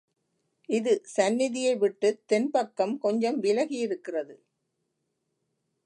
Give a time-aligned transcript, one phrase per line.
[0.69, 4.35] இது சந்நிதியை விட்டுத் தென் பக்கம் கொஞ்சம் விலகியிருக்கிறது.